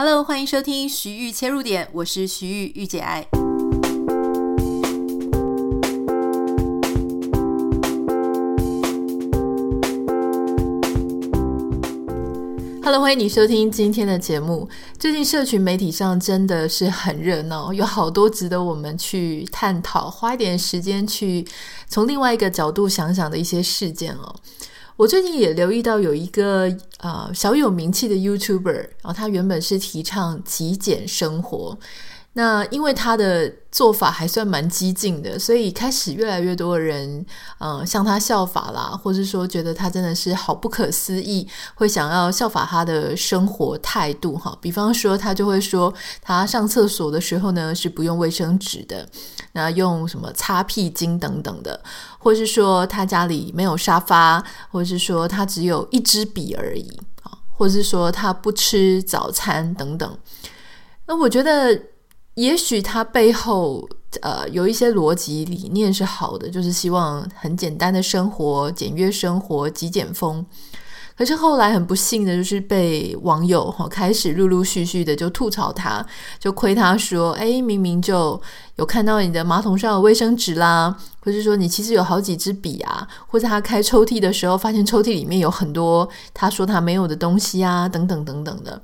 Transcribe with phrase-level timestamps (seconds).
[0.00, 3.26] Hello，欢迎收听徐玉切入点，我是徐玉御姐爱。
[12.80, 14.68] Hello，欢迎你收听今天的节目。
[15.00, 21.44] 最近社群媒体上真的是很热闹，有好多值得我们去探讨、花一点时间去
[21.88, 24.32] 从另外一个角度想想的一些事件哦。
[24.98, 31.78] 我最近也留意到有一个啊小有名气的 YouTuber，然后他原本是提倡极简生活。
[32.32, 37.24] 那因为他的做法还算蛮激进的，所以开始越来越多的人，
[37.60, 41.46] 嗯、向他效法啦，或是说觉得他真的是好不可思议，
[41.76, 44.58] 会想要效法他的生活态度哈。
[44.60, 49.08] 比方说，他就会说，他上厕所的时候呢是不用卫生纸的，
[49.52, 51.80] 那用什么擦屁巾等等的，
[52.18, 60.18] 或是说他家里没有沙发，或是说他只有一支笔而已啊，或是说他不吃早餐等等。
[61.06, 61.80] 那我觉得。
[62.38, 63.88] 也许他背后
[64.20, 70.46] 呃有一些逻辑理念是好的，就是希望很简单的生活、简约生活、极简风。
[71.16, 76.06] 可是后来很不幸的就是被网友哈开始陆陆续续的就吐槽他，
[76.38, 78.40] 就亏他说，哎，明明就
[78.76, 88.80] 有看到你的马桶上有卫生纸啦，或是说你其实有好几支笔啊，或者他开抽屉的时候发现抽屉里面有很多他说他没有的东西啊，等等等等的。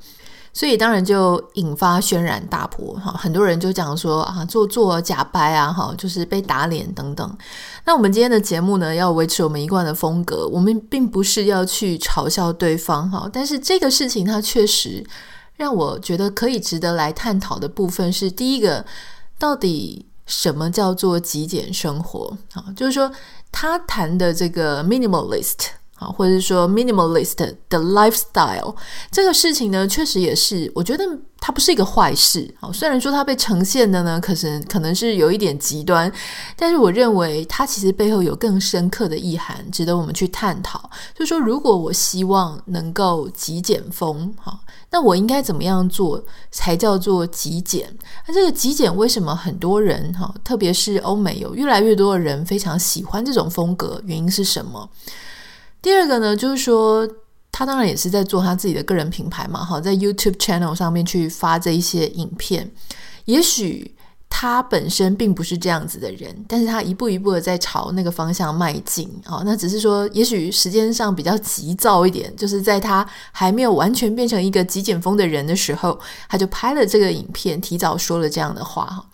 [0.54, 7.36] 所以当然就引发轩然大波哈，很多人就讲说啊，做作假掰啊，哈，就是被打脸等等。
[7.84, 15.04] 那我们今天的节目呢，要维持我们一贯的风格，我们并不是要去嘲笑对方哈，但是这个事情它确实
[15.56, 18.86] 让我觉得可以值得来探讨的部分是第一个，
[19.36, 22.66] 到底什么叫做极简生活啊？
[22.76, 23.10] 就是说
[23.50, 25.70] 他谈的这个 minimalist。
[25.94, 27.36] 啊，或者是说 minimalist
[27.68, 28.74] 的 lifestyle
[29.10, 31.04] 这个事情呢，确实也是，我觉得
[31.38, 32.52] 它不是一个坏事。
[32.60, 36.10] 啊，虽然说它被呈现的呢，可是可能是有一点极端，
[36.56, 40.90] 但是我认为它其实背后有更深刻的意涵，值得我们去探讨。
[41.14, 44.58] 就是说，如果我希望能够极简风，哈，
[44.90, 47.96] 那我应该怎么样做才叫做极简？
[48.26, 54.88] 那这个极简为什么很多人哈，特别是欧美有越来越多的人非常喜欢这种风格，原因是什么？
[55.84, 57.06] 第二个呢，就是说，
[57.52, 62.72] 他当然也是在做他自己的个人品牌嘛，哈，在 YouTube channel 上面去发这一些影片。
[63.26, 63.94] 也许
[64.30, 79.04] 他本身并不是这样子的人，但是他一步一步的在朝那个方向迈进，啊，那只是说，也许时间上比较急躁一点，就是在他还没有完全变成一个极简风的人的时候，他就拍了这个影片，提早说了这样的话，哈。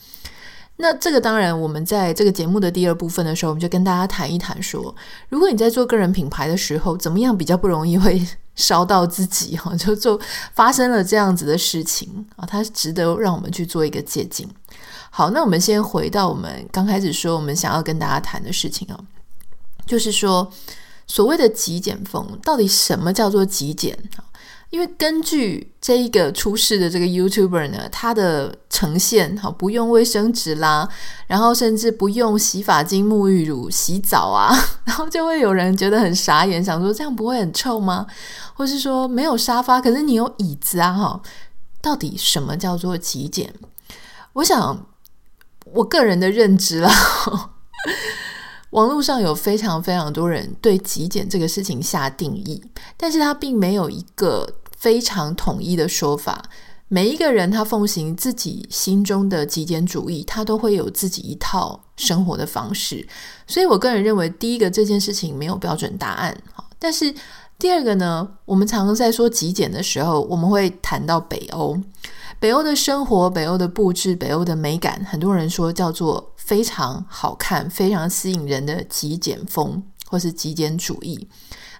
[0.80, 4.94] 那这个当然，我们在这个节目的第二部分的时候，我们就跟大家谈一谈说，
[5.28, 8.26] 如果你在做个人品牌的时候，怎么样比较不容易会
[8.56, 9.76] 烧到自己哈？
[9.76, 10.18] 就做
[10.54, 14.48] 发生了这样子的事情啊，它值得让我们去做一个借鉴。
[15.10, 18.98] 好，那我们先回到我们刚开始说我们想要跟大家谈的事情啊，
[19.86, 20.50] 就是说
[21.06, 23.98] 所谓的极简风，到底什么叫做极简？
[24.70, 30.88] 因为根据这一个出事的这个 YouTuber 呢，他的呈现哈，不用卫生纸啦，
[31.26, 38.06] 然后甚至不用洗发精、沐浴乳洗澡啊， 然后就会有人觉得很傻眼，想说这样不会很臭吗？
[38.54, 41.20] 或是说没有沙发，可是你有椅子啊，哈，
[41.82, 43.52] 到底什么叫做极简？
[44.34, 44.86] 我想
[45.64, 46.90] 我个人的认知啦。
[48.70, 52.62] 网络上有非常非常多人对极简这个事情下定义，
[52.96, 56.42] 但是他并没有一个非常统一的说法。
[56.92, 63.06] 每一个人他奉行自己心中的极简主义，他都会有自己一套生活的方式。
[63.46, 66.36] 所以我个人认为，第一个这件事情没有标准答案。
[66.80, 67.14] 但是
[67.58, 71.78] 第二个呢，我们常常在说极简的时候，我们会谈到北欧。
[72.40, 81.28] 北欧的生活、北欧的布置、北欧的美感，很多人说叫做非常好看、非常吸引人的极简风，或是极简主义。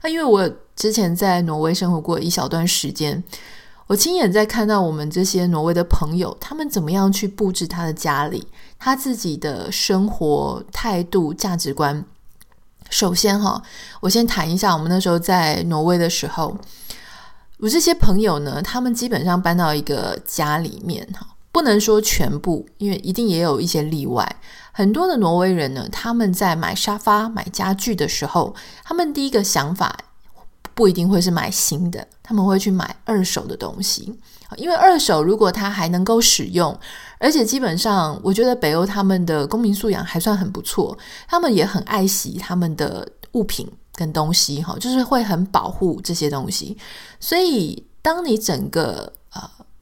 [0.03, 3.23] 那因为我之前在挪威生活过一小段时间，
[3.87, 8.47] 我亲眼在看到我们这些挪威的朋友，他们怎么样去布置他的家里，
[8.79, 12.05] 他自己的生活态度、价值观。
[12.91, 13.61] 首先哈，
[14.01, 16.57] 我先谈一下我们那时候在挪威的时候。
[17.59, 24.37] 我这些朋友呢，他们基本上搬到一个家里面哈，不能说全部，因为一定也有一些例外。
[24.73, 28.55] 很多的挪威人呢，他们在买沙发、买家具的时候，
[28.85, 29.97] 他们第一个想法
[30.75, 34.15] 不一定会是买新的，他们会去买二手的东西。
[34.57, 36.77] 因为二手如果它还能够使用，
[37.19, 40.97] 而且基本上我觉得北欧他们的公民素养还算很不错，
[41.29, 43.69] 他们也很爱惜他们的物品。
[43.93, 46.75] 跟东西哈，就是会很保护这些东西，
[47.19, 49.13] 所以当你整个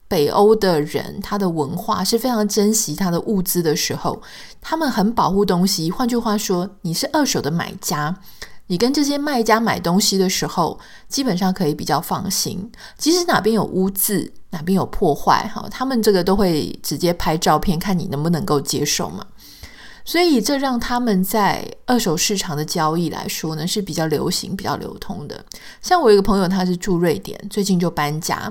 [0.08, 4.20] 北欧的人，他的文化是非常珍惜他的物资的时候，
[4.60, 5.90] 他们很保护东西。
[5.90, 8.16] 换句话说，你是二手的买家，
[8.68, 12.72] 你跟这些卖家买东西的时候，基本上可以比较放心。
[12.96, 19.26] 即使哪边有污渍，哪边有破坏，哈，他们这个都会直接拍照片，看你能不能够接受嘛。
[20.06, 25.44] 所以这让他们在二手市场的交易来说呢，是比较流行、比较流通的。
[25.82, 28.50] 像我一个朋友，他是住瑞典，最近就搬家。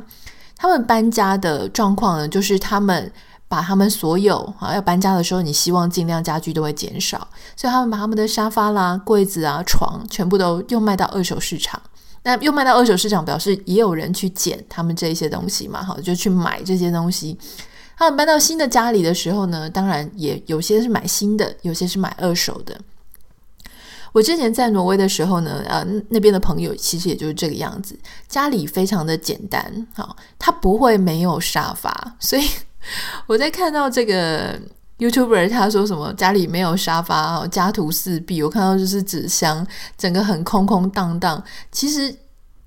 [0.58, 3.12] 他们搬家的状况呢，就是他们
[3.48, 11.82] 把他们所有啊要搬家的时候，你希望尽量家具都会减少，所以他们把他们的沙发啦、柜子啊、床全部都又卖到二手市场。
[12.24, 17.38] 那又卖到二手市场，表示也有人去捡他们这些东西嘛，好，就去买这些东西。
[17.96, 22.78] 他们搬到新的家里的时候呢，当然也有些是买新的，有些是买二手的。
[24.18, 27.96] 我之前在挪威的时候呢，呃，那边的朋友其实也就是这个样子，
[28.28, 32.44] 家里非常的简单，好，他不会没有沙发，所以
[33.28, 34.60] 我在看到这个
[34.98, 39.64] YouTuber 他说什么家里没有沙发，家徒四壁，我看到就是纸箱，
[39.96, 42.16] 整个很空空荡荡，其实。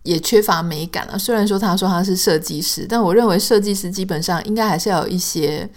[0.03, 1.19] 也缺乏美感了。
[1.19, 5.69] 虽然说他说他是设计师，但我认为设计师基本上应该还是要有一些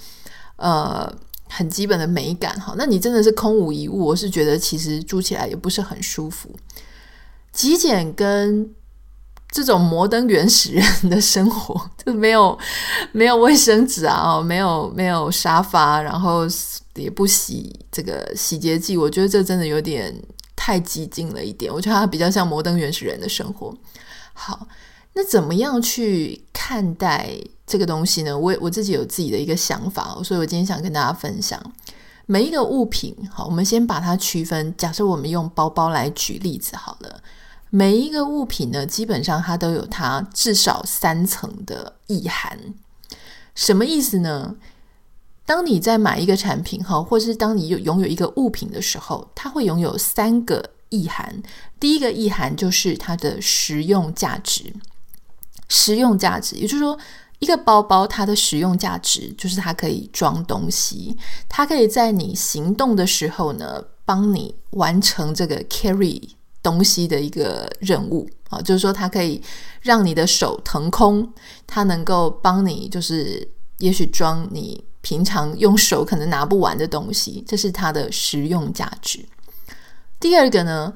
[0.55, 1.13] 呃
[1.55, 2.73] 很基本的美感哈。
[2.77, 6.50] 那你真的是空无一物，我是觉得其实住起来也不是很舒服。
[7.51, 8.73] 极简跟
[9.51, 12.57] 这种摩登原始人的生活，就没有
[13.11, 16.47] 没有卫生纸啊，没有没有沙发，然后
[16.95, 20.11] 也不洗这个洗洁剂，我觉得这真的有点
[20.56, 21.71] 太激进了一点。
[21.71, 23.71] 我觉得它比较像摩登原始人的生活。
[24.33, 24.67] 好，
[25.13, 27.38] 那怎么样去看待
[27.73, 28.37] 这个东西呢？
[28.37, 31.59] 我我自己有自己的一个想法，所以我今天想跟大家分享
[32.27, 33.15] 每一个物品。
[33.31, 34.71] 好，我们先把它区分。
[34.77, 37.19] 假设我们用包包来举例子好了，
[37.71, 42.59] 每一个物品呢，基本上它都有它至少三层的意涵。
[43.55, 44.55] 什么意思呢？
[45.43, 50.69] 当你在买一个产品哈，或是当你有拥有一个物品的时候，它会拥有三个。
[50.89, 51.41] 意涵，
[51.79, 54.71] 第一个意涵就是它的实用价值。
[55.67, 56.95] 实用价值，也就是说，
[57.44, 61.18] 一个包包它的实用价值就是它可以装东西，
[61.50, 66.22] 它可以在你行动的时候呢，帮你完成这个 carry
[66.62, 69.42] 东西的一个任务啊，就是说它可以
[69.81, 71.34] 让你的手腾空，
[71.68, 73.45] 它能够帮你，就是
[73.80, 79.19] 也许装你平常用手可能拿不完的东西，这是它的实用价值。
[80.18, 80.94] 第二个呢，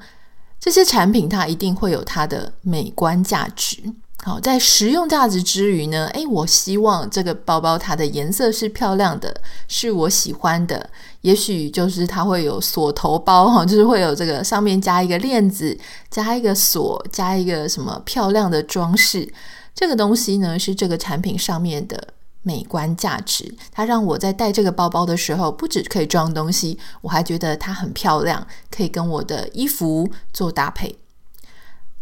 [0.58, 3.82] 这些产品它一定会有它的美观价值。
[4.28, 9.34] 好，在实用价值之余呢，诶，我希望这个包包它的颜色是漂亮的，
[9.68, 10.90] 是我喜欢的。
[11.22, 15.74] 也许就是它会有锁头包哈，就是会有这个上面加一个链子，
[16.10, 19.32] 加一个锁，加一个什么漂亮的装饰。
[19.74, 22.08] 这个东西呢，是这个产品上面的。
[22.42, 30.96] 美观价值，它让我在带这个包包的时候，不只可以装东西，我还觉得它很漂亮，可以跟我的衣服做搭配。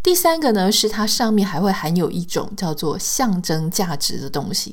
[0.06, 4.72] 第三个呢，是它上面还会含有一种叫做象征价值的东西。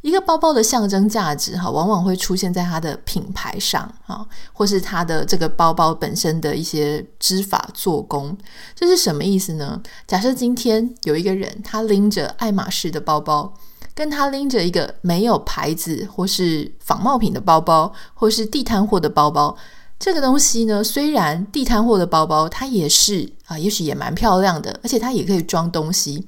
[0.00, 8.36] 一个包包的象征价值，哈，往往会出现在它的品牌上，啊，或是它的这个包包本身的一些织法做工。
[8.74, 9.80] 这是什么意思呢？
[10.04, 13.54] 假设今天有一个人，他拎着爱马仕的包包。
[13.94, 19.56] 跟他拎着一个没有牌子或是仿冒品的包包，或是地摊货的包包，
[19.98, 26.26] 这个东西呢，虽然地摊货的包包它也是啊，也许也蛮漂亮的，而且它也可以装东西，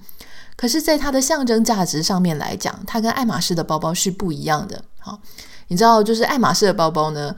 [0.56, 4.82] 可是，在它的象征价值上面来讲，它跟爱马仕的包包是不一样的。
[4.98, 5.20] 好，
[5.68, 7.34] 你知道，就是爱马仕的包包呢，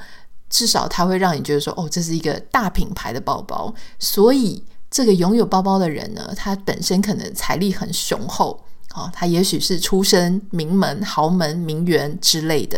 [0.49, 8.64] 至少它会让你觉得说，哦，这是一个大品牌的包包，所以这个拥有包包的人呢，他本身可能财力很雄厚。
[8.92, 12.76] 哦，他也许是出身名门、豪门、名媛之类的，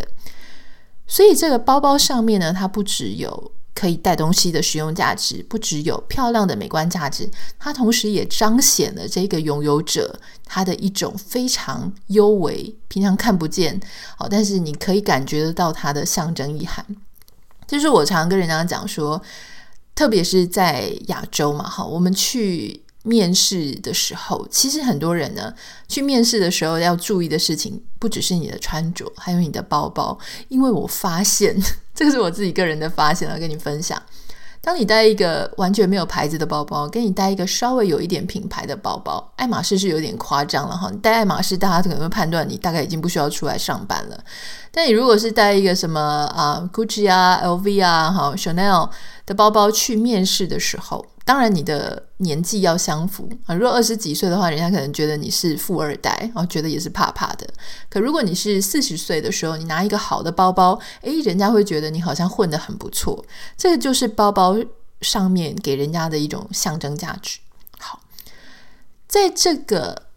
[1.05, 7.29] 所以这个包包上面呢，它不只有可以带东西的实用价值，不只有漂亮的美观价值，
[7.59, 13.79] 它同时也彰显了这个拥有者他的一种非常优微、平常看不见，
[14.17, 16.85] 哦，但是你可以感觉得到它的象征意涵。
[17.67, 19.21] 就是我常跟人家讲说，
[19.93, 22.81] 特别是在亚洲嘛，哈，我们去。
[23.03, 25.53] 面试的时候，其实很多人呢，
[25.87, 30.17] 去面试的时候要注意的事情，不只是你的穿着，还有你的包包。
[30.47, 31.55] 因为我发现，
[31.93, 34.01] 这个是我自己个人的发现，要跟你分享。
[34.65, 40.89] 当你带一个完全没有牌子的包包，跟你带一个稍微有一点品牌的包包，爱马仕是有点夸张了哈。
[40.89, 44.17] 你带爱马仕，大家可能会判断你大概已经不需要出来上班了。
[44.71, 48.89] 但你如果是带一个什么啊，Gucci 啊，LV 啊，哈，Chanel
[49.25, 53.55] 的包包去面试的时候，当然你的年纪要相符啊。
[53.55, 57.47] 如果二十几岁的话，人家可能觉得你是富二代，哦，觉得也是怕怕的。
[57.89, 63.25] 可如果你是四十岁的时候，你拿一个好的包包，诶，人家会觉得你好像混得很不错。
[63.57, 64.55] 这个就是包包
[65.01, 67.39] 上面给人家的一种象征价值。
[67.79, 68.01] 好，
[69.07, 70.07] 在这个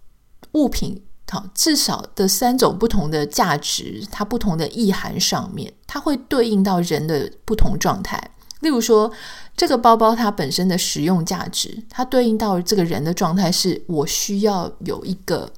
[0.52, 1.02] 物品。
[1.28, 8.30] 好，至少的三种不同的价值，它不同的意涵上面，它会对应到人的不同状态。
[8.66, 9.08] 例如说，
[9.56, 15.48] 这个包包它本身的实用价值，它对应到这个人的状态是：我需要有一个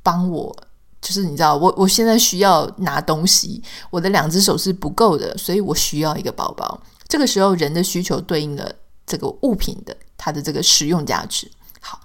[0.00, 0.56] 帮我，
[1.00, 6.80] 就是你知道，我我现在需要拿东西，我的两只手是不够的，所以我需要一个包包。
[7.08, 8.72] 这个时候，人的需求对应了
[9.04, 11.50] 这个物品的它的这个实用价值。
[11.80, 11.98] 好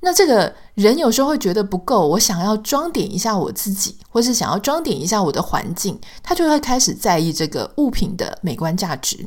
[0.00, 9.26] 那这个人有时候会觉得不够，我想要装点一下我自己，或是想要装点一下我的环境，他就会开始在意这个物品的美观价值。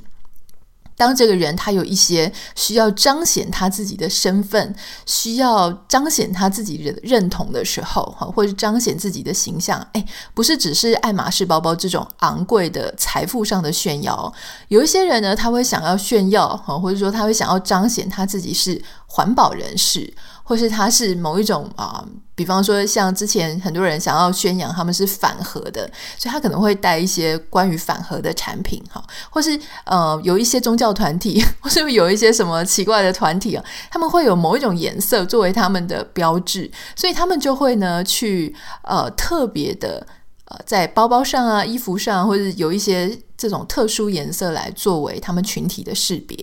[1.01, 4.75] 当这个人他有一些需要彰显他自己的身份，
[5.07, 10.05] 需要彰显他自己的认同的时候，哈，或者彰显自己的形象，哎，
[10.35, 14.31] 不是只是爱马仕包包这种昂贵的财富上的炫耀。
[14.67, 20.13] 有一些人呢，他会想要炫耀，哈，或者说他会想要彰显他自己是环保人士。
[20.43, 22.03] 或是它是某一种啊，
[22.35, 40.05] 比方说像之前很多人想要宣扬他们是反核的，所以他可能会带一些关于反核的产品哈，或是呃有一些宗教团体， 或是有一些什么奇怪的团体啊，他们会有某一种颜色作为他们的标志，所以他们就会呢去呃特别的
[40.45, 46.37] 呃在包包上啊、衣服上，或者有一些这种特殊颜色来作为他们群体的识别。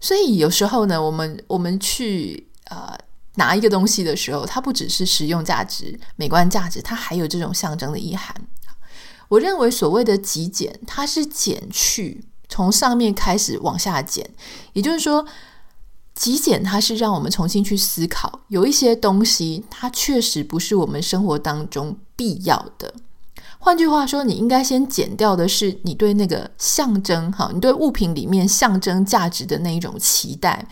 [0.00, 2.96] 所以有时候呢，我们我们去呃。
[3.36, 8.32] 拿一个东西的时候，它不只是实用价值、美观价值，它还有这种象征的意涵。
[9.26, 14.30] 我认为所谓的极简，它是减去，从上面开始往下减。
[14.72, 15.26] 也就是说，
[16.14, 22.94] 极简它是让我们重新去思考，有一些东西它确实不是我们生活当中必要的。
[23.64, 30.62] 换句话说，你应该先减掉的是你对那个象征，哈，你对物品里面象征价值的那一种期待。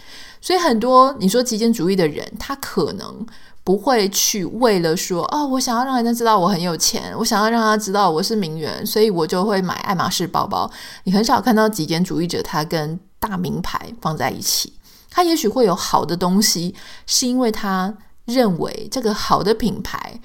[0.43, 3.27] 所以很多你说极简主义的人，他可能
[3.65, 10.71] 不会去为了说哦，我想要让人家知道我很有钱，我想要让他知道我是名媛，所以我就会买爱马仕包包。
[11.05, 14.75] 你很少看到极简主义者他跟大名牌放在一起。
[15.09, 16.75] 他也许会有好的东西，
[17.07, 17.95] 是因为他
[18.27, 20.21] 认为这个好的品牌，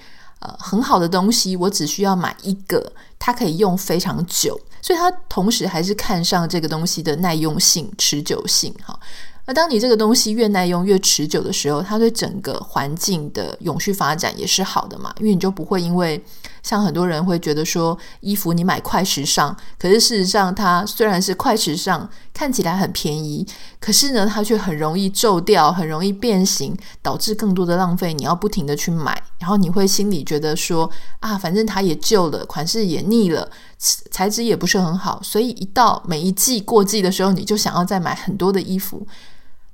[0.47, 4.57] 呃，很好的东西，我只需要买一个，它可以用非常久。
[4.81, 8.97] 所以它同时还是看上这个东西的耐用性、持久性，哈。
[9.45, 15.13] 那当你这个东西越耐用、越持久的时候，它对整个环境的永续发展也是好的嘛？
[15.19, 16.21] 因为你就不会因为
[16.67, 23.47] 像很多人会觉得说，衣服你买快时尚，可是事实上它虽然是快时尚，看起来很便宜，
[23.79, 28.13] 可是呢，它却很容易皱掉、很容易变形，导致更多的浪费。
[28.13, 33.49] 你要不停的去买，然后你会心里觉得说啊，反正它也旧了，款式也腻了，
[34.11, 39.07] 材质也不是很好，所以一到每一季过季的时候，你就想要再买很多的衣服。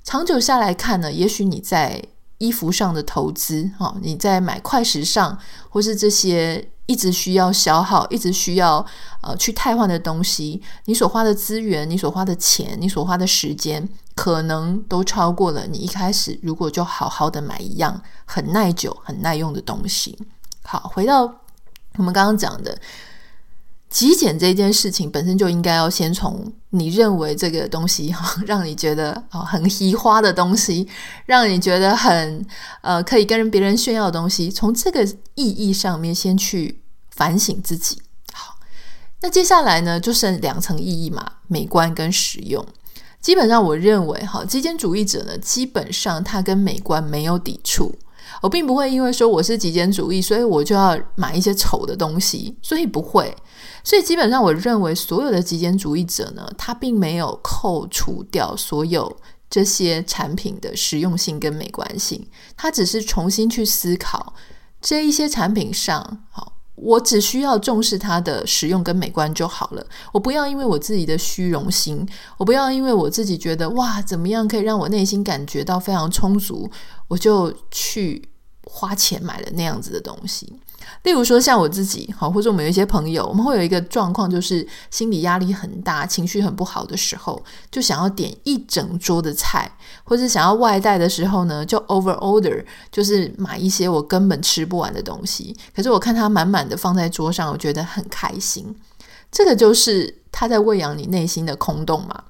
[0.04, 2.04] 长久下来看呢，也许你在
[2.38, 5.38] 衣服上的投资，哈，你在买快时尚，
[5.70, 8.86] 或是这些一直需要消耗、一直需要
[9.22, 20.18] 呃去汰换的东西，你所花的资源、你所花的钱、你所花的时间，可能都超过了你一开始如果就好好的买一样很耐久、很耐用的东西。
[20.64, 21.22] 好，回到
[21.98, 22.78] 我们刚刚讲的。
[23.94, 30.88] 极简这件事情本身就应该要先从你认为这个东西哈， 让你觉得哦很稀花的东西，
[31.28, 32.44] 让你觉得很
[32.82, 36.82] 呃可以跟别人炫耀的东西，从这个意义上面先去
[37.12, 38.02] 反省自己。
[38.34, 38.56] 好，
[39.22, 42.66] 那接下来呢就剩两层意义嘛，美观跟实用。
[43.22, 47.94] 基本上我认为哈，极简主义者呢，基本上他跟美观没有抵触。
[48.42, 53.34] 我并不会因为说我是极简主义，所以我就要买一些丑的东西，所以不会。
[53.84, 59.18] 所以基本上，我认为所有的极简主义者呢，他并没有扣除掉所有
[59.50, 64.34] 这些产品的实用性跟美观性，他只是重新去思考
[64.82, 69.86] 这一些产品上，好，我只需要重视它的实用跟美观就好了。
[70.12, 76.72] 我不要因为我自己的虚荣心，我不要因为我自己觉得哇，怎么样可以让我内心感觉到非常充足，
[77.10, 78.30] 我就去
[78.64, 80.52] 花钱买了那样子的东西。
[81.04, 89.70] 例如说，像我自己，好，或者我们有一些朋友，我们会有一个状况，就是心理压力很大，情绪很不好的时候，就想要点一整桌的菜，
[90.04, 95.56] 或者想要外带的时候呢，就 over order，就是买一些我根本吃不完的东西。
[95.76, 98.76] 可是我看他满满的放在桌上，我觉得很开心。
[99.32, 102.24] 这个就是他在喂养你内心的空洞嘛。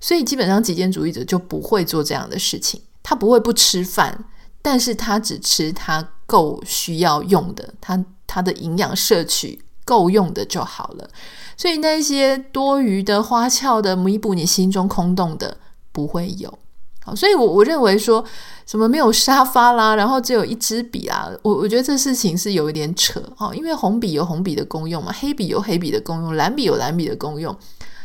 [0.00, 4.24] 所以基本上极简主义者就不会做这样的事情，他不会不吃饭，
[4.62, 11.08] 但是他只吃他够需要用的，它它的营养摄取够用的就好了。
[11.56, 15.56] 所以那些多余的、花俏的、弥补你心中空洞的
[15.90, 16.56] 不会有。
[17.02, 18.22] 好，所以我我认为说
[18.66, 27.56] 什么没有沙发啦， 然后只有一支笔啊，我我觉得这事情是有一点扯哈，因为红笔有红笔的功用嘛，黑笔有黑笔的功用，蓝笔有蓝笔的功用。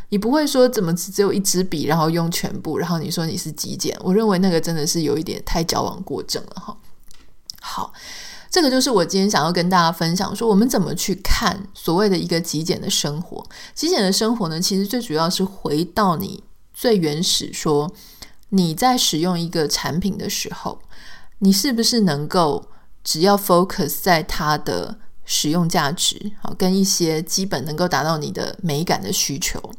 [0.09, 3.97] 你不会说怎么只有一支笔，然后用全部，然后你说你是极简？
[4.01, 6.77] 我认为那个真的是有一点太矫枉过正了哈。
[7.65, 7.93] 好，
[8.49, 13.41] 这个就是我今天想要跟大家分享，说我们怎么去看所谓的一个极简的生活。
[13.73, 16.43] 极简的生活呢，其实最主要是回到你
[16.73, 17.89] 最原始，说
[18.49, 20.79] 你在使用一个产品的时候，
[21.39, 22.65] 你是不是能够
[23.01, 29.71] 只要 focus 在它的使用价值，好，跟一些基本能够达到你的美感的需求。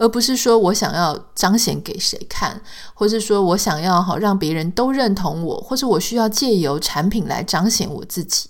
[0.00, 2.58] 而不是说我想要彰显给谁看，
[2.94, 8.48] 或是说我想要好让别人都认同我，或者我需要借由产品来彰显我自己。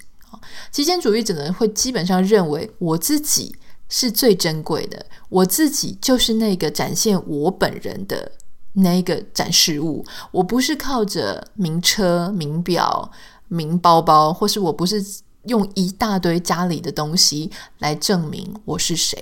[0.71, 3.57] 极简主义者呢，会基本上认为我自己
[3.89, 8.31] 是最珍贵的，我自己就是那个展现我本人的
[8.75, 10.05] 那个展示物。
[10.31, 13.11] 我不是靠着名车、名表、
[13.49, 15.05] 名包包，或是我不是
[15.47, 19.21] 用一大堆家里的东西来证明我是谁。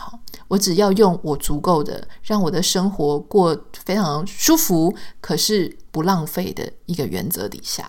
[0.00, 0.18] 好。
[0.48, 7.88] 我只要用我足够的，让我的生活过非常舒服，可是不浪费的一个原则底下。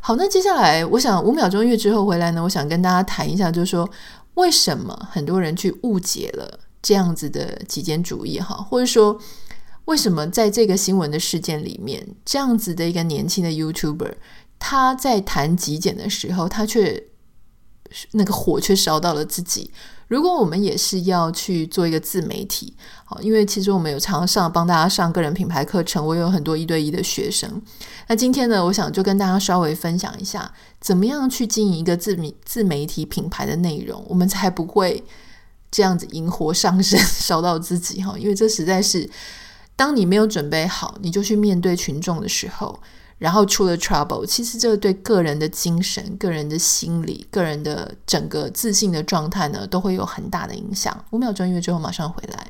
[0.00, 3.88] 好，那接下来我想五秒钟音乐之后回来呢，我想跟大家谈一下，就是说
[4.34, 9.16] 为什么很多人去误解了这样子的极简主义哈，或者说
[9.84, 14.14] 为什么在这个新闻的事件里面，这样子的一个年轻的 YouTuber，
[14.58, 17.04] 他在谈极简的时候，他却
[18.12, 19.70] 那个火却烧到了自己。
[20.08, 22.74] 如果我们也是要去做一个自媒体，
[23.04, 27.62] 好，因为其实我们有常上帮大家上个人品牌课程，我有很多一对一的学生。
[28.08, 30.50] 那今天呢，我想就跟大家稍微分享一下，
[30.80, 35.04] 怎么样去经营一个自媒自媒体品牌的内容，我们才不会
[35.70, 38.18] 这样子引火上身，烧到自己哈。
[38.18, 39.08] 因为这实在是，
[39.76, 42.80] 当你没有准备好，你就去面对群众的时候。
[43.18, 50.96] 然后出了 trouble，其实这个对个人的精神、个人的心理、个人的整个自信的状态呢，都会有很大的影响。
[51.10, 52.48] 五秒钟音乐之后马上回来。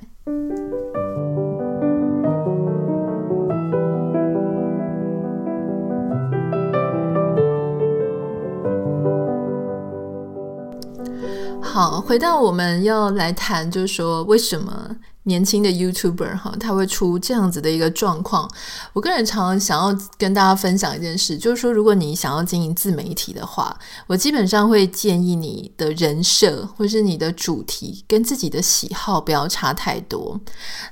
[11.63, 14.97] 好，回到我们要来谈，就是说为什么？
[15.29, 18.51] 年轻的 YouTuber 哈，他会出这样子的一个状况。
[18.93, 30.41] 我个人常常想要跟大家分享一件事，就是说，如果你想要经营自媒体的话，我基本上会建议你的人设或是你的主题跟自己的喜好不要差太多。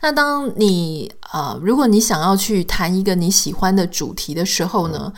[0.03, 5.11] 那当你、呃，如果你想要去谈一个你喜欢的主题的时候呢，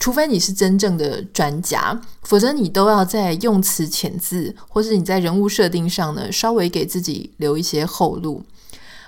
[0.00, 8.42] 除非你是真正的专家，否则你都要在用词遣字，或是你在人物设定上呢，稍微给自己留一些后路。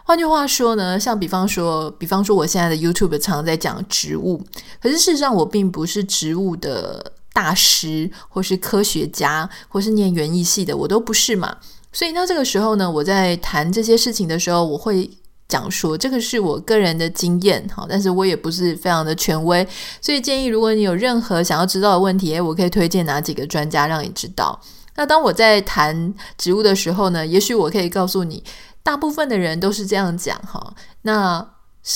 [0.05, 4.45] 换句话说呢，像比方说，比方说我现在的 YouTube 常常在讲植物，
[4.83, 11.57] 可是事实上我并不是植物的大师，或是科学家，或是念园艺系的，我都不是嘛。
[11.91, 15.11] 所以那，这个时候呢，我在谈这些事情的时候，我会。
[15.49, 19.67] 讲说这个是我个人的经验，哈，但是我也不是非常的权威，
[20.01, 24.59] 所以建议如果你有任何想要知道的问题，诶，我可以推荐哪几个专家让你知道。
[24.97, 28.43] 那当我在谈植物的时候呢，也许我可以告诉你，
[28.83, 30.75] 大部分的人都是这样讲，哈。
[31.03, 31.47] 那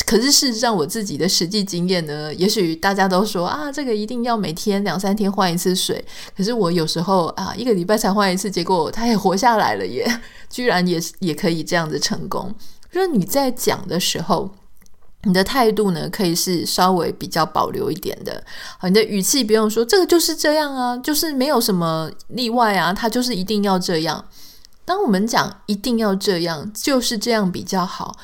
[0.05, 6.05] 可是事实上我自己的实际经验呢，也许大家都说啊，这个一定要每天两三天换一次水，
[6.37, 12.53] 可是我有时候啊，一个礼拜才换一次，结果它也活下来了耶，居然也也可以这样子成功。
[12.97, 14.51] 就是你在讲的时候，
[15.25, 18.43] 你的态度呢，可以是稍微比较保留一点的。
[18.79, 24.25] 好，你的语气不用说这个就是这样啊，就是没有什么例外啊，它就是一定要这样。
[24.87, 28.17] 当我们讲一定要这样，就是这样比较好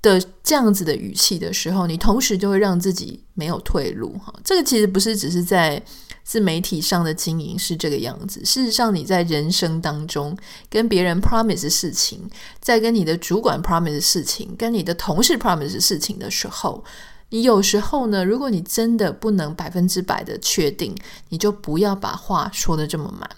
[0.00, 4.16] 的这样子的语气的时候，你同时就会让自己没有退路。
[4.24, 5.82] 哈，这个其实不是只是在。
[6.24, 8.44] 自媒体上的经营是这个样子。
[8.44, 10.36] 事实上，你在人生当中
[10.70, 12.20] 跟别人 promise 事情，
[12.60, 16.84] 在跟你的主管 promise 事情，跟你的同事 promise 事情的时候，
[17.30, 20.94] 你有时候呢，如果你真的不能百分之百的确定，
[21.28, 23.28] 你就不要把话说的这么满。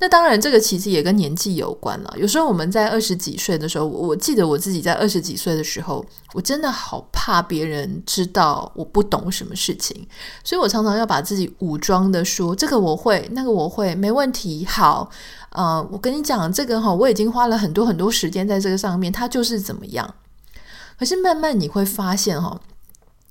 [0.00, 2.14] 那当然，这个其实也跟年纪有关了。
[2.18, 6.04] 有时候我们在二十几岁的时候，我记得我自己在二十几岁的时候，
[6.34, 10.06] 我真的好怕别人知道我不懂什么事情，
[10.42, 15.08] 所以我常常要把自己武装的说：“这个我会，那个我会，没问题。”好，
[15.50, 20.14] 呃，我跟你讲，这个哈，我已经花了很多很多时间在这个上面，它就是怎么样。
[20.98, 22.60] 可是慢慢你会发现，哈，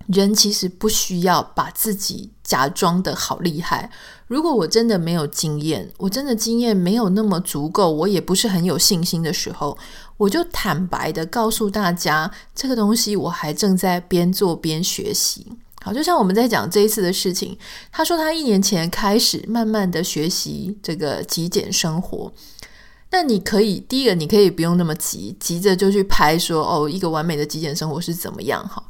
[0.08, 3.90] 人其实不需要把自己假装得好厉害。
[4.28, 9.78] 如果我真的没有经验，我真的经验没有那么足够，我也不是很有信心的时候，
[10.18, 15.46] 我就坦白地告诉大家，这个东西我还正在边做边学习。
[15.84, 17.58] 好，就像我们在讲这一次的事情，
[17.92, 22.32] 他说他一年前开始慢慢的学习这个极简生活。
[23.12, 28.68] 那你可以，第一个你可以不用那么急，急着就去拍说哦，一个完美的极简生活是怎么样？
[28.68, 28.82] 哈，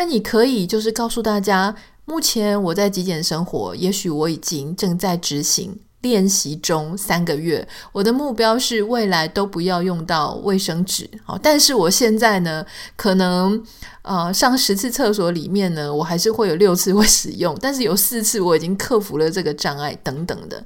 [0.00, 5.78] 那你可以就是告诉大家，目前我在极简生活，也许我已经正在执行。
[6.00, 11.06] 练习中三个月，我的目标是未来都不要用到卫生纸。
[11.22, 12.64] 好，但是我现在呢，
[12.96, 13.62] 可能
[14.00, 20.64] 呃上十次厕所里面呢，我还是会有六次会使用，但是有四次我已经克服了这个障碍等等的。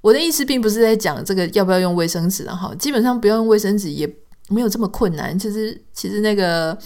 [0.00, 4.08] 我的意思并不是在讲这个要不要用卫生纸了哈，基本上不要用卫生纸也
[4.48, 5.36] 没有这么困难。
[5.36, 6.78] 其实其实那个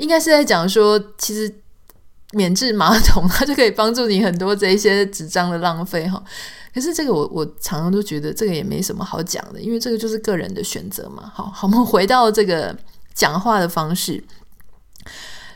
[0.00, 1.54] 应该是在讲说，其实
[2.32, 6.22] 免治马桶它就可以帮助你很多这一些纸张的浪费哈。
[6.72, 11.30] 可是这个我我常常都觉得这个也没什么好讲的，因为这个就是个人的选择嘛。
[11.34, 12.74] 好，好，我们回到这个
[13.12, 14.24] 讲话的方式，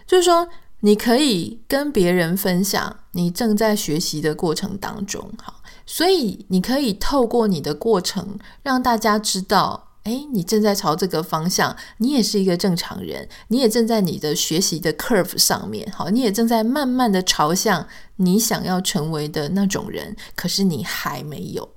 [0.06, 0.46] 就是说
[0.80, 9.83] 你可以跟别人分享你正在学习的过程当中，好，所以你可以透过你的过程让大家知道。
[10.04, 17.86] 诶，你正在朝这个方向，你也是一个正常人，你也正在你的学习的 curve 上面，好，你也正在慢慢的朝向
[18.16, 21.68] 你想要成为的那种人，可是你还没有。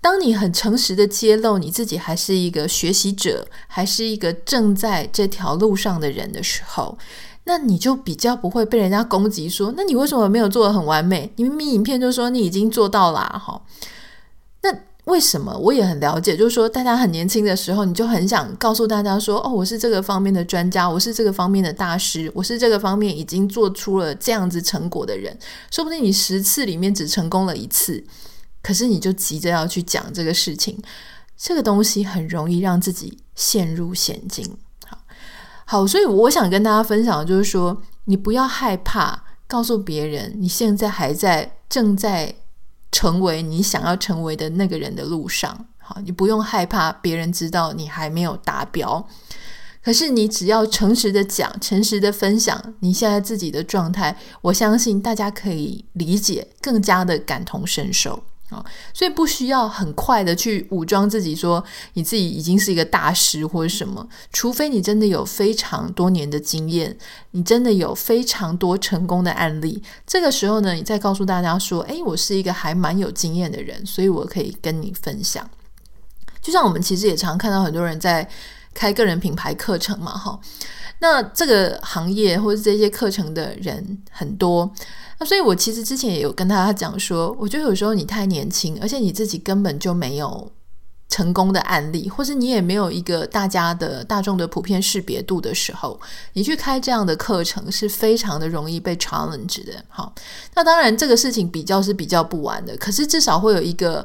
[0.00, 6.98] 当你很诚实的揭露你自己还是一个学习者，还是一个正在这条路上的人的时候，
[7.44, 11.32] 那你就比较不会被人家攻击说，那你为什么没有做得很完美？
[11.36, 13.62] 你明明影片就说你已经做到了，哈，
[15.04, 16.34] 为什么我也很了解？
[16.34, 25.38] 就是说，大家很年轻的时候，你就很想告诉大家说：“哦，我是这个方面的专家，我是这个方面的大师，我是这个方面已经做出了这样子成果的人。”
[25.70, 28.02] 说不定你十次里面只成功了一次，
[28.62, 30.82] 可是你就急着要去讲这个事情，
[31.36, 34.56] 这个东西很容易让自己陷入险境。
[34.86, 34.98] 好，
[35.66, 42.36] 好，所以我想跟大家分享的就是说，你不要害怕告诉别人，你现在还在正在。
[42.94, 49.04] 成为你想要成为的那个人的路上，好，你不用害怕别人知道你还没有达标。
[49.82, 58.22] 可是你只要诚实的讲，诚实的分享你现在自己的状态，我相信大家可以理解，更加的感同身受。
[58.50, 66.96] 啊所以不需要很快的去武装自己，说你自己已经是一个大师或者什么，除非你真的有非常多年的经验，
[67.30, 75.48] 你真的有非常多成功的案例，这个时候呢，你再告诉大家说，诶，我是一个还蛮有经验的人，所以我可以跟你分享。
[76.42, 78.28] 就像我们其实也常看到很多人在
[78.74, 80.38] 开个人品牌课程嘛，哈，
[80.98, 84.70] 那这个行业或者这些课程的人很多。
[85.18, 90.50] 那所以，我其实之前也有跟大家讲说，我觉得有时候你太年轻，而且你自己根本就没有
[91.08, 96.00] 成功的案例，或是你也没有一个大家的大众的普遍识别度的时候，
[96.32, 99.72] 你去开这样的课程是非常的容易被 challenge 的。
[99.88, 100.12] 好，
[100.54, 104.04] 那当然这个事情比较是比较不完的，可是至少会有一个。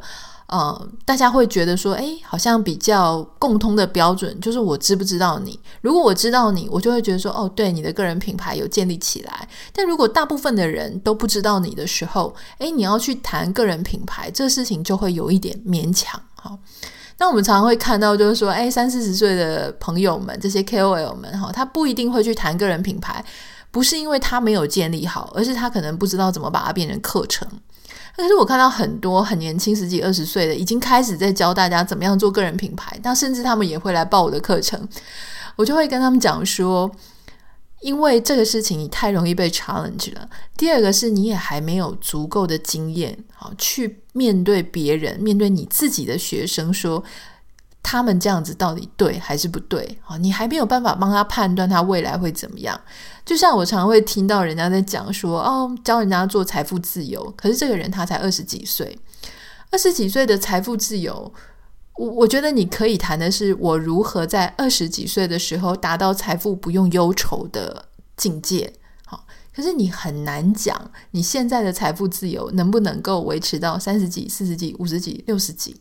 [0.50, 5.60] 呃，大家会觉得说，诶，好像比较共通的标准就是我知不知道你？
[5.82, 9.48] 如果我知道你，我就会觉得说，哦，对，你的个人品牌有建立起来。
[9.72, 16.20] 但如果大部分的人都不知道你的时候，诶，你要去谈个人品牌，这个事情就会有一点勉强。
[16.34, 16.58] 好，
[17.20, 23.24] 那我们常常会看到，就是说，诶，三四十岁的朋友们，这些 KOL 们，哈，他不一定会去谈个人品牌，
[23.70, 27.48] 不是因为他没有建立好，而是他可能不知道怎么把它变成课程。
[28.22, 33.00] 但是我看到很多很年轻，十几二十岁的，已经开始在教大家怎么样做个人品牌。
[33.02, 34.86] 那甚至他们也会来报我的课程，
[35.56, 36.92] 我就会跟他们讲说，
[37.80, 40.28] 因为这个事情你太容易被 challenge 了。
[40.58, 47.02] 第二个是你也还没有足够的经验，好去面对别人，面对你自己的学生说。
[47.82, 49.98] 他们这样子到底对还是不对？
[50.06, 52.80] 啊，你还没有办法帮他判断他未来会怎么样。
[53.26, 58.98] 就像我常常会听到人家在讲说，哦，教人家做财富自由，可是这个人他才二十几岁，
[59.72, 61.34] 二十几岁的财富自由，
[61.96, 67.86] 我我觉得你可以谈的是我如何在二十几岁的时候达到财富不用忧愁的
[68.18, 68.72] 境界。
[69.06, 75.76] 好，可是你很难讲你现在的财富自由能不能够维持到三十几、四十几、五十几、六十几。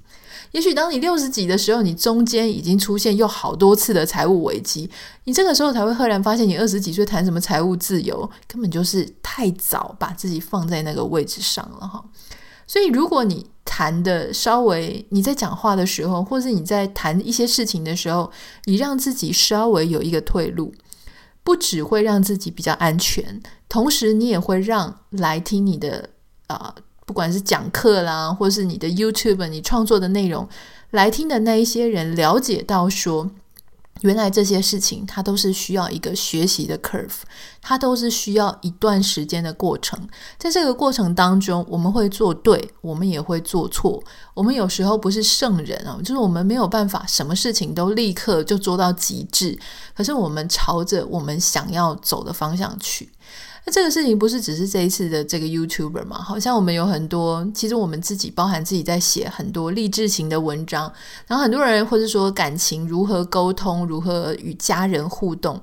[0.53, 4.91] 也许当你六十几的时候，你中间已经出现又好多次的财务危机，
[5.25, 12.03] 你这个时候才会赫然发现，你二十几岁谈什么财务自由，根本就是太早把自己放在那个位置上了哈。
[12.67, 18.31] 所以，如果你谈的稍微你在讲话的时候，或是你在谈一些事情的时候，
[18.65, 20.75] 你让自己稍微有一个退路，
[21.43, 26.11] 不只会让自己比较安全，同时你也会让来听你的
[26.49, 26.75] 啊、
[27.09, 30.47] 不管是讲课啦，或是你的 YouTube 你创作的内容，
[30.91, 33.31] 来听的那一些人了解到说。
[34.03, 37.23] 原来这些事情，它都是需要一个学习的 curve，
[37.61, 39.99] 它都是需要一段时间的过程。
[40.39, 44.01] 在这个过程当中，我们会做对，我们也会做错。
[44.35, 49.59] 我们有时候不是圣人啊，就是我们没有办法什么事情都立刻就做到极致。
[49.97, 53.11] 可是我们朝着我们想要走的方向去。
[53.69, 56.23] 那这个事情不是只是这一次的这个 YouTuber 嘛？
[56.23, 60.91] 好像我们有很多，其实我们自己包含自己在写很多励志型的文章，
[61.27, 65.61] 然后很多人或者说感情如何沟通，如何与家人互动。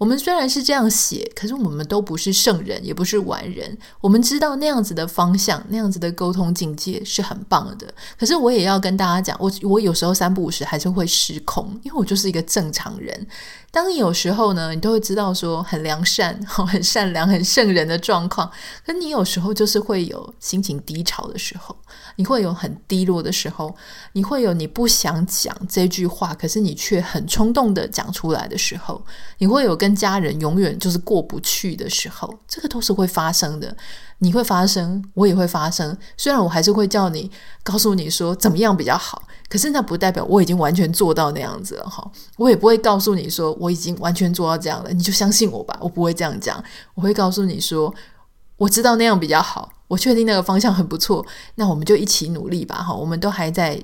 [0.00, 3.76] 我们虽然是这样写，可是我们都不是圣人，也不是完人。
[4.00, 7.86] 我们知道那样子的方向，那样子的沟通境界是很棒的。
[8.18, 13.26] 可是我也要跟大家讲，我我有时候三不五时还是会失控，因为我就是一个正常人。
[13.70, 18.50] 当你有时候呢，你都会知道说很良善、很善良、很圣人的状况，
[18.84, 21.76] 可你有时候就是会有心情低潮的时候，
[22.16, 23.76] 你会有很低落的时候，
[24.14, 29.04] 你会有你不想讲这句话，可是你却很冲动的讲出来的时候，
[29.38, 33.76] 你会有跟家人永远就是过不去的时候，这个都是会发生的。
[34.22, 35.96] 你会发生，我也会发生。
[36.16, 37.30] 虽然我还是会叫你，
[37.62, 42.06] 告诉你说怎么样比较好，可是那不代表我已经完全做到那样子了哈。
[42.36, 45.74] 我也不会告诉你说我已经完全做到这样了，你就相信我吧。
[45.80, 46.62] 我不会这样讲，
[46.94, 47.94] 我会告诉你说，
[48.58, 51.24] 我知道那样比较好，我确定那个方向很不错，
[51.54, 52.94] 那我们就一起努力吧哈。
[52.94, 53.80] 我们都还在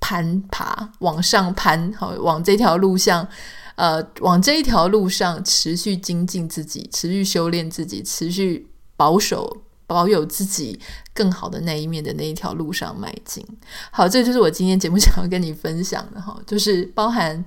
[0.00, 3.28] 攀爬，往上攀，好，往这条路上，
[3.76, 9.62] 呃，往这一条路上持续精进自己，持续修炼自己，持续保守。
[9.88, 10.76] 保有自己
[11.14, 13.46] 更好的那一面的那一条路上迈进。
[13.92, 17.44] 好，这就是我今天节目想要跟你分享的哈，就是包含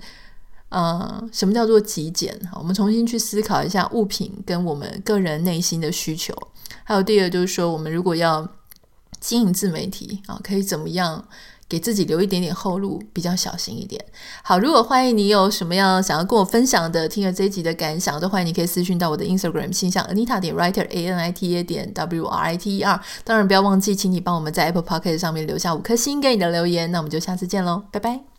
[0.70, 2.34] 呃，什么叫做极简？
[2.50, 6.34] 好，我们重新去思考一下物品跟我们个人内心的需求。
[6.86, 8.50] 还有第二就是说，我们如果要
[9.20, 11.28] 经营自媒体啊，可以怎么样？
[11.70, 14.04] 给自己留一点点后路，比较小心一点。
[14.44, 22.78] 好，如果欢迎你有什么样想要跟我分享的，听了这一集的感想，都欢迎你可以私讯到我的 Instagram 信箱 Anita 点 Writer A N I T A 点 W R I T
[22.78, 23.00] E R。
[23.24, 26.92] 当然不要忘记，请你帮我们在 Apple p o c k e t 上面留下五颗星给你的留言。
[26.92, 28.39] 那我们就下次见喽，拜拜。